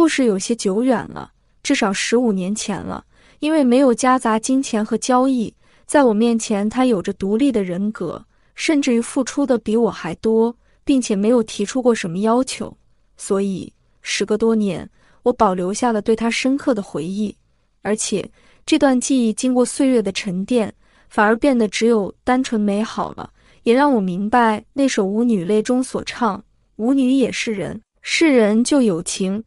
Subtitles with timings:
[0.00, 3.04] 故事有些久远了，至少十五年前了。
[3.40, 5.52] 因为没有夹杂金钱和交易，
[5.84, 8.24] 在我面前，他有着独立的人格，
[8.54, 12.74] 甚至于付出的比我还多，并且没有提出过什么要求。
[13.18, 14.88] 所以，时隔多年，
[15.22, 17.36] 我保留下了对他深刻的回忆，
[17.82, 18.30] 而且
[18.64, 20.72] 这段记忆经过岁月的沉淀，
[21.10, 23.30] 反而变得只有单纯美好了，
[23.64, 26.42] 也让我明白那首《舞女泪》中所唱
[26.76, 29.44] ：“舞女也是人，是人就有情。”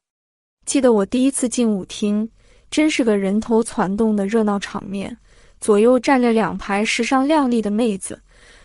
[0.66, 2.30] 记得我第一次进舞厅。
[2.72, 5.16] 真是个人头攒动的热闹场面，
[5.62, 8.20] 左右站着两排时尚靓丽的妹子，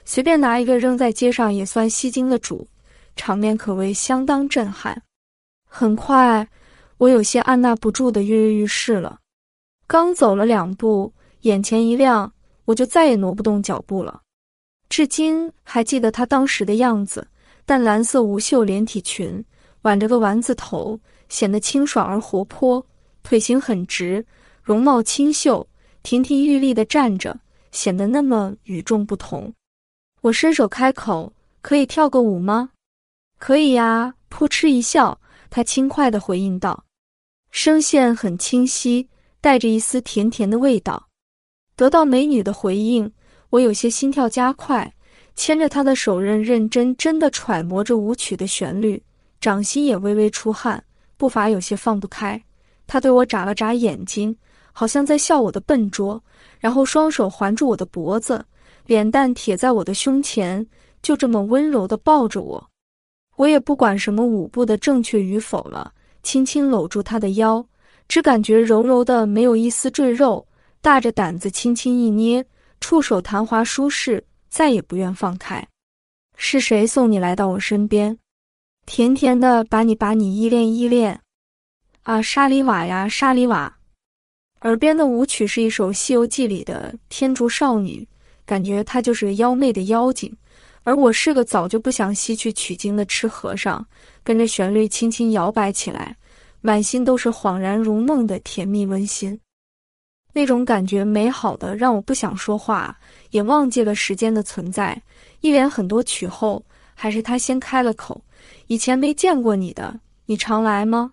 [0.07, 2.67] 随便拿一个扔在街上也算吸睛的主，
[3.17, 5.03] 场面可谓相当震撼。
[5.69, 6.49] 很快，
[6.97, 9.19] 我有些按捺不住的跃跃欲试了，
[9.87, 11.13] 刚走了两步，
[11.43, 12.33] 眼前一亮，
[12.65, 14.23] 我就再也挪不动脚步了。
[14.89, 17.29] 至今还记得她当时的样子，
[17.67, 19.45] 淡蓝色无袖连体裙，
[19.83, 22.85] 挽着个丸子头，显得清爽而活泼。
[23.23, 24.25] 腿型很直，
[24.63, 25.69] 容貌清秀，
[26.03, 27.41] 亭亭玉立的站着，
[27.73, 29.53] 显得那么与众不同。
[30.23, 32.71] 我伸手开口：“可以跳个舞吗
[33.39, 36.85] ？”“可以呀。”扑哧一笑，他轻快地回应道，
[37.51, 39.09] 声线很清晰，
[39.41, 41.09] 带着一丝甜甜的味道。
[41.75, 43.11] 得到美女的回应，
[43.49, 44.95] 我有些心跳加快，
[45.35, 49.03] 牵着她的手，认认真真的揣摩着舞曲的旋律，
[49.41, 50.83] 掌心也微微出汗，
[51.17, 52.43] 步伐有些放不开。
[52.87, 54.37] 他对我眨了眨眼睛，
[54.73, 56.23] 好像在笑我的笨拙，
[56.59, 58.45] 然后双手环住我的脖子，
[58.87, 60.67] 脸蛋贴在我的胸前，
[61.03, 62.69] 就这么温柔地抱着我。
[63.37, 65.93] 我也不管什么舞步的正确与否了，
[66.23, 67.65] 轻轻搂住他的腰，
[68.09, 70.45] 只感觉柔柔的，没有一丝赘肉，
[70.81, 72.45] 大着胆子轻轻一捏，
[72.81, 75.65] 触手弹滑舒适，再也不愿放开。
[76.37, 78.19] 是谁送你来到我身边？
[78.89, 81.21] 甜甜的把你把你依恋依恋。
[82.05, 83.77] 啊，沙里瓦呀，沙里瓦！
[84.63, 88.09] 耳边的舞曲是一首《西游记》里的天竺少女，
[88.47, 90.35] 感觉她就是妖媚的妖精，
[90.85, 93.87] 而我是个早就不想吸取取经的痴和尚，
[94.25, 96.17] 跟着旋律轻轻摇摆起来，
[96.63, 99.39] 满心都是恍然如梦的甜蜜温馨。
[100.33, 102.99] 那种感觉美好的让我不想说话，
[103.33, 105.03] 也忘记了时间的存在。
[105.43, 108.19] 一连很多曲后，还是他先开了口
[108.67, 111.13] ：“以前没见过你的，你常来吗？”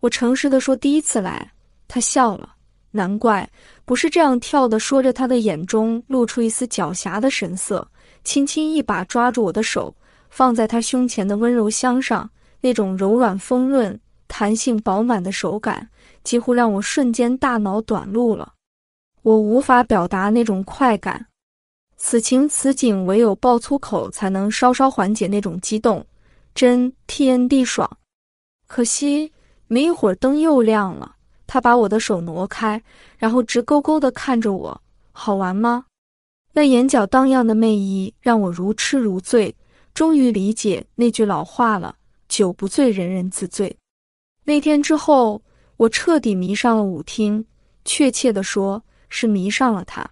[0.00, 1.52] 我诚实的说，第一次来，
[1.86, 2.54] 他笑了。
[2.90, 3.48] 难怪
[3.84, 4.78] 不是这样跳的。
[4.78, 7.86] 说着，他的眼中露出一丝狡黠的神色，
[8.24, 9.94] 轻轻一把抓住我的手，
[10.30, 12.28] 放在他胸前的温柔乡上。
[12.60, 15.88] 那种柔软丰润、弹性饱满的手感，
[16.24, 18.52] 几乎让我瞬间大脑短路了。
[19.22, 21.24] 我无法表达那种快感，
[21.96, 26.04] 此情此景，唯有爆粗口才能稍稍缓解那种激动。
[26.58, 27.88] 真 T N D 爽，
[28.66, 29.32] 可惜。
[29.68, 31.14] 没一会儿，灯又亮了。
[31.46, 32.82] 他把我的手挪开，
[33.16, 34.82] 然后直勾勾的看着我。
[35.12, 35.84] 好玩吗？
[36.52, 39.54] 那眼角荡漾的媚意让我如痴如醉。
[39.94, 41.94] 终于理解那句老话了：
[42.28, 43.76] 酒不醉，人人自醉。
[44.42, 45.40] 那天之后，
[45.76, 47.46] 我彻底迷上了舞厅，
[47.84, 50.04] 确切的说是迷上了他。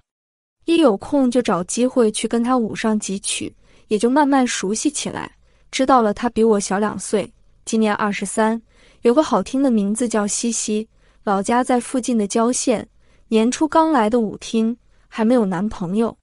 [0.64, 3.52] 一有空就找机会去跟他舞上几曲，
[3.88, 5.35] 也就慢慢熟悉起来。
[5.76, 7.30] 知道了，他比我小两岁，
[7.66, 8.58] 今年二十三。
[9.02, 10.88] 有个好听的名字叫西西，
[11.22, 12.88] 老家在附近的郊县。
[13.28, 14.74] 年初刚来的舞厅，
[15.06, 16.16] 还没有男朋友，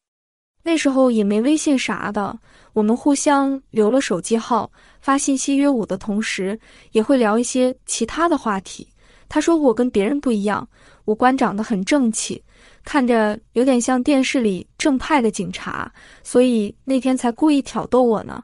[0.63, 2.35] 那时候也没微信啥的。
[2.73, 6.59] 我们互相留了手机号，发信息约舞的同时，
[6.91, 8.87] 也会聊一些其他的话题。
[9.29, 10.67] 他说我跟别人不一样，
[11.05, 12.43] 五官长得很正气，
[12.83, 15.93] 看着有点像电视里正派的警察，
[16.23, 18.43] 所以那天才故意挑逗我呢。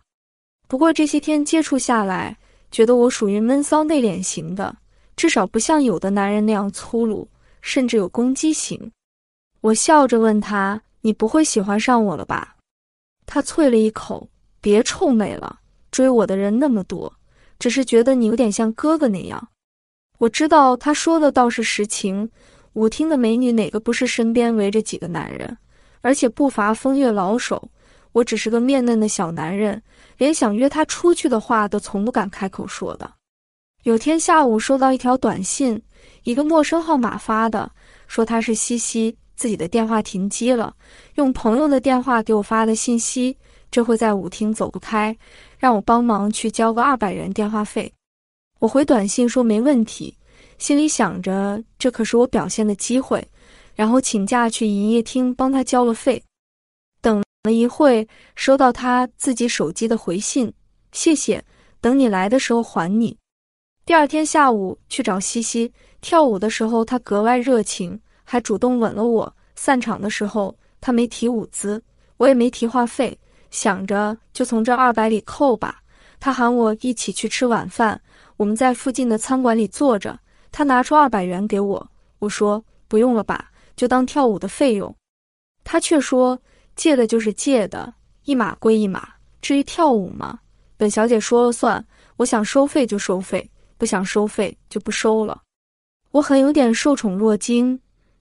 [0.70, 2.38] 不过这些天接触下来。
[2.72, 4.78] 觉得我属于闷骚内敛型的，
[5.16, 7.28] 至少不像有的男人那样粗鲁，
[7.64, 8.92] 甚至有攻击型。
[9.62, 12.56] 我笑着问他：“你不会喜欢上我了吧？”
[13.26, 14.30] 他啐了一口
[14.62, 17.12] ：“别臭美了，追我的人那么多，
[17.58, 19.50] 只是觉得你有点像哥哥那样。”
[20.20, 22.30] 我知道他说的倒是实情。
[22.74, 25.58] 舞厅的美女哪个不是身边围着几个男人，
[26.02, 27.72] 而且不乏风月老手。
[28.12, 29.82] 我只是个面嫩的小男人，
[30.18, 33.12] 连想约她出去的话都从不敢开口说的。
[33.84, 35.82] 有天下午收到一条短信，
[36.24, 37.72] 一个陌生号码发的，
[38.08, 40.76] 说他是西西，自己的电话停机了，
[41.16, 43.38] 用朋友的电话给我发的信息，
[43.72, 45.16] 这会在舞厅走不开，
[45.58, 47.92] 让我帮忙去交个二百元电话费。
[48.60, 50.14] 我回短信说没问题，
[50.58, 53.26] 心里想着这可是我表现的机会，
[53.76, 56.22] 然后请假去营业厅帮他交了费。
[57.50, 60.54] 了一会，收到他自己手机的回信
[60.94, 61.44] ：“谢谢，
[61.82, 63.18] 等你来的时候还你。”
[63.88, 69.36] 第二天下午去找西西跳舞的时候，他格外热情，还主动吻了我。
[69.56, 71.82] 散场的时候，他没提舞资，
[72.18, 73.18] 我也没提话费，
[73.50, 75.82] 想着就从这二百里扣吧。
[76.20, 78.00] 他喊我一起去吃晚饭，
[78.38, 80.20] 我们在附近的餐馆里坐着。
[80.52, 84.96] 他拿出二百元给我，我说不用了吧，就当跳舞的费用。
[85.64, 86.40] 他却说
[86.80, 87.94] 借的就是借的，
[88.24, 89.06] 一码归一码。
[89.42, 90.40] 至于跳舞嘛，
[90.78, 91.86] 本小姐说了算，
[92.16, 95.42] 我想收费就收费，不想收费就不收了。
[96.12, 97.78] 我很有点受宠若惊。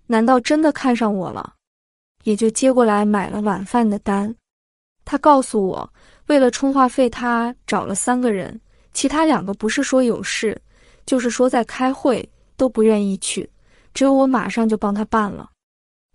[0.08, 1.54] 难道真的看上我了？
[2.24, 4.34] 也就接过来买了晚饭的单。
[5.04, 5.92] 他告诉我，
[6.26, 8.60] 为了充话费，他找了三个人，
[8.92, 10.60] 其他两个不是说有事，
[11.06, 13.48] 就是说在开会，都不愿意去，
[13.94, 15.48] 只有我马上就帮他办了。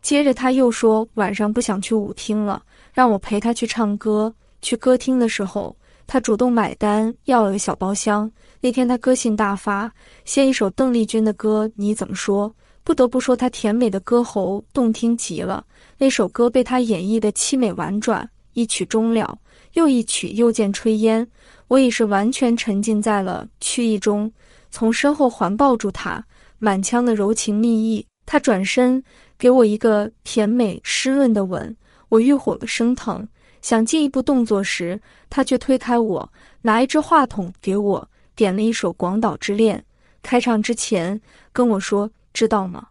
[0.04, 2.62] 接着他又说晚上不想去舞厅了，
[2.94, 4.32] 让我陪他去唱歌。
[4.62, 8.30] 去歌厅的时候，他主动买单，要了个小包厢。
[8.60, 9.90] 那天他歌性大发，
[10.26, 12.54] 先一首邓丽君的歌，你怎么说？
[12.84, 15.66] 不得不说，她甜美的歌喉动听极了。
[15.98, 19.38] 那首歌被她演绎的凄美婉转，一曲终了，
[19.74, 21.26] 又一曲，又见炊烟。
[21.70, 24.30] 我已是完全沉浸在了曲意中，
[24.70, 26.22] 从身后环抱住她，
[26.60, 28.06] 满腔的柔情蜜意。
[28.26, 29.04] 他转身
[29.38, 31.76] 给我一个甜美湿润的吻，
[32.10, 33.28] 我欲火了升腾，
[33.62, 39.78] 想进一步动作时，他却推开我，拿一支话筒给我点了一首《广岛之恋》。
[40.22, 41.22] 开唱之前
[41.52, 42.10] 跟我说。
[42.34, 42.88] 知道吗？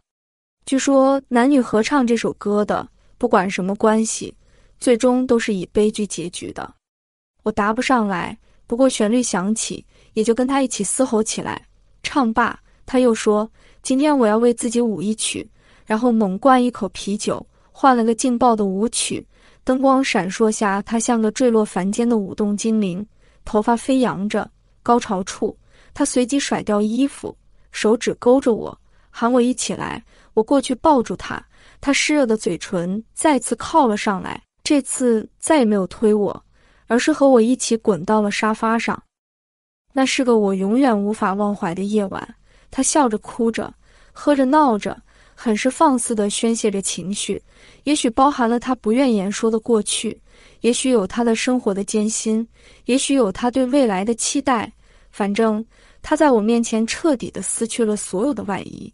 [0.67, 2.89] 据说男女合唱这首歌的，
[3.19, 4.33] 不管什么关系，
[4.79, 6.75] 最终都是以悲剧结局的。
[7.43, 8.39] 我答不上来，
[8.69, 11.67] 不过旋律响起，也就跟他一起嘶吼起来。
[12.05, 12.57] 唱罢，
[12.87, 13.51] 他又说
[13.83, 15.49] ：“今天我要为自己舞一曲。”
[15.85, 19.27] 然后猛灌一口啤酒，换了个劲爆的舞曲。
[19.65, 23.05] 灯光闪烁下，他像个坠落凡间的舞动精灵，
[23.45, 24.49] 头发飞扬着。
[24.83, 25.57] 高潮处，
[25.93, 27.37] 他随即甩掉衣服，
[27.73, 28.77] 手指勾着我。
[29.11, 30.03] 喊我一起来，
[30.35, 31.45] 我过去抱住他，
[31.81, 36.45] 他湿热的嘴唇再次靠了上来，这次再也没有推我，
[36.87, 39.01] 而是和我一起滚到了沙发上。
[39.93, 42.35] 那是个我永远无法忘怀的夜晚。
[42.73, 43.73] 他笑着、哭着、
[44.13, 45.01] 喝着、闹着，
[45.35, 47.41] 很是放肆地宣泄着情绪，
[47.85, 50.19] 也许包含了他不愿言说的过去，
[50.63, 52.47] 也许有他的生活的艰辛，
[52.87, 54.73] 也许有他对未来的期待，
[55.11, 55.65] 反正
[56.01, 58.91] 他在我面前彻底地撕去了所有的外衣。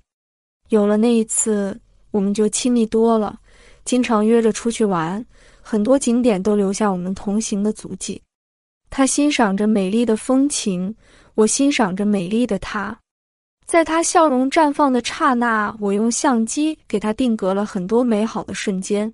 [0.71, 1.81] 有了那一次，
[2.11, 3.39] 我们就亲密多了，
[3.85, 5.25] 经常约着出去玩，
[5.63, 8.21] 很多景点都留下我们同行的足迹。
[8.91, 10.95] 他欣赏着美丽的风情，
[11.35, 12.99] 我欣赏着美丽的他。
[13.69, 19.13] 在他笑容绽放的刹那，我用相机给他定格了很多美好的瞬间，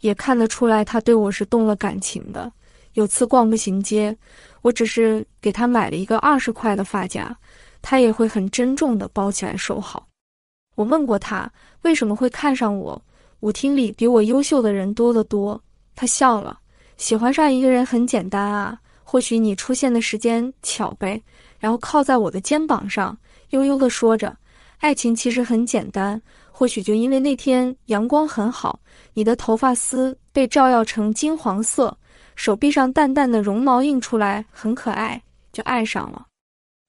[0.00, 2.52] 也看得出来他对我是动了感情的。
[2.94, 4.14] 有次逛步行街，
[4.62, 7.32] 我只是给他买了一个二十块的发夹，
[7.80, 10.04] 他也会很珍重的包起来收好。
[10.74, 11.48] 我问过他
[11.82, 13.00] 为什么会看上我，
[13.38, 15.62] 舞厅里比我优秀的人多得多。
[15.94, 16.58] 他笑了，
[16.96, 21.22] 喜欢上一个人很简单啊，或许你出现的时间巧呗。
[21.58, 23.16] 然后靠在我的肩膀上，
[23.50, 24.36] 悠悠地说着，
[24.78, 26.20] 爱情其实很简单，
[26.50, 28.78] 或许就因为那天阳光很好，
[29.14, 31.96] 你的头发丝被照耀成金黄色，
[32.34, 35.22] 手臂上淡淡的绒毛印出来，很可爱，
[35.52, 36.26] 就爱上了。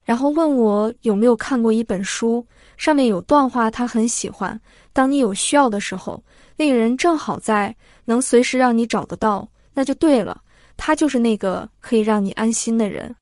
[0.05, 2.45] 然后问我有没有看过一本书。
[2.77, 4.59] 上面有段话，他很喜欢。
[4.93, 6.23] 当你有需要的时候，
[6.55, 10.41] 那个人正好在，能随时让你找得到，那就对了。
[10.77, 13.15] 他就是那个可以让你安心的人。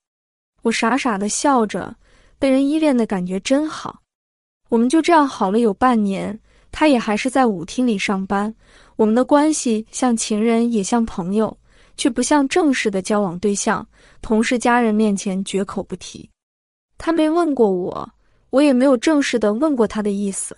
[0.61, 1.95] 我傻傻的笑着，
[2.45, 3.99] 被人依恋的感觉真好。
[4.69, 6.39] 我们就这样好了有半年，
[6.71, 8.53] 他也还是在舞厅里上班。
[8.97, 11.57] 我们的关系像情人，也像朋友，
[11.97, 13.83] 却不像正式的交往对象。
[14.21, 16.29] 同事、家人面前绝口不提。
[16.99, 18.07] 他没问过我。
[18.51, 20.55] 我也没有正式的问过他的意思。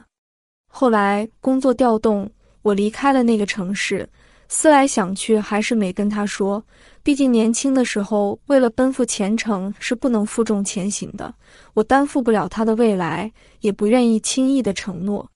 [0.70, 2.29] 后来工作调动，
[2.63, 4.06] 我离开了那个城市。
[4.50, 6.62] 思来想去，还是没跟他说。
[7.07, 11.33] 毕竟年轻的时候，为了奔赴前程，是不能负重前行的。
[11.73, 15.31] 我担负不了他的未来，也不愿意轻易的承诺。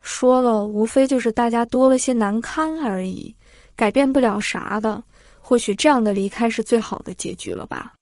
[0.00, 3.36] 说了，无非就是大家多了些难堪而已，
[3.76, 5.04] 改变不了啥的。
[5.38, 7.92] 或许这样的离开是最好的结局了吧？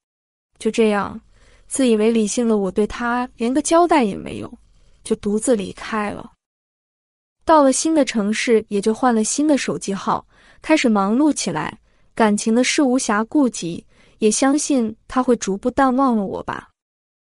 [0.61, 1.21] 就这样。
[1.67, 4.57] 自以为理性的我，对他连个交代也没有，
[5.03, 6.31] 就独自离开了。
[7.45, 10.25] 到了新的城市，也就换了新的手机号，
[10.63, 11.77] 开始忙碌起来。
[12.21, 13.83] 感情的事无暇顾及，
[14.19, 16.69] 也相信他会逐步淡忘了我吧。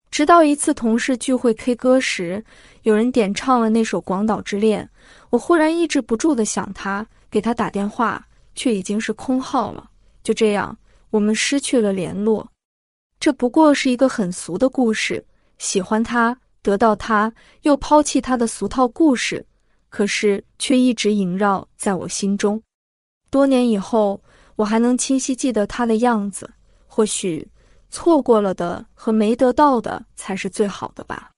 [0.09, 2.45] 直到一次同事聚会 K 歌时，
[2.83, 4.85] 有人点唱了那首《广岛之恋》，
[5.31, 8.25] 我忽然抑制不住的想他，给他打电话，
[8.55, 9.91] 却已经是空号了。
[10.23, 10.79] 就这样，
[11.11, 12.49] 我们失去了联络。
[13.19, 15.27] 这不过是一个很俗的故事，
[15.59, 17.33] 喜欢他，得到他，
[17.63, 19.45] 又抛弃他的俗套故事，
[19.89, 22.63] 可是却一直萦绕在我心中。
[23.29, 24.23] 多年以后，
[24.57, 26.51] 我还能清晰记得他的样子。
[26.87, 27.49] 或许，
[27.91, 31.31] 错过了的和没得到的才是最好的吧。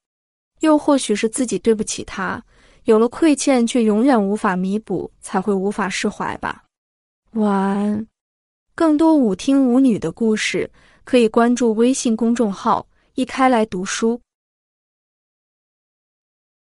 [0.59, 2.43] 又或许是自己对不起他，
[2.83, 6.63] 有了亏欠却永远无法弥补，才会无法释怀吧。
[7.31, 8.07] 晚安。
[8.75, 10.69] 更多舞厅舞女的故事，
[11.03, 14.21] 可以关注微信公众号“一开来读书”。